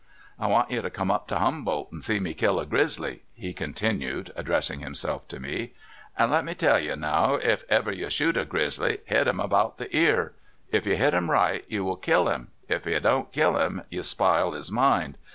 "I 0.39 0.47
want 0.47 0.71
you 0.71 0.81
to 0.81 0.89
come 0.89 1.11
up 1.11 1.27
to 1.27 1.37
Humboldt 1.37 1.91
and 1.91 2.03
see 2.03 2.19
me 2.19 2.33
kill 2.33 2.59
a 2.59 2.65
grizzly," 2.65 3.21
he 3.35 3.53
continued, 3.53 4.31
addressing 4.35 4.79
him 4.79 4.95
self 4.95 5.27
to 5.27 5.39
me. 5.39 5.73
"An' 6.17 6.31
let 6.31 6.43
me 6.43 6.55
tell 6.55 6.79
you 6.79 6.95
now, 6.95 7.35
if 7.35 7.63
ever 7.69 7.91
you 7.91 8.09
shoot 8.09 8.35
a 8.35 8.43
grizzly, 8.43 9.01
hit 9.05 9.27
him 9.27 9.39
about 9.39 9.77
the 9.77 9.95
ear. 9.95 10.33
If 10.71 10.87
you 10.87 10.97
hit 10.97 11.13
him 11.13 11.29
right, 11.29 11.63
you 11.67 11.83
will 11.83 11.97
kill 11.97 12.29
him; 12.29 12.47
if 12.67 12.87
you 12.87 12.99
do 12.99 13.17
n't 13.19 13.31
kill 13.31 13.57
him, 13.59 13.83
you 13.91 14.01
spile 14.01 14.53
his 14.53 14.71
mind. 14.71 15.19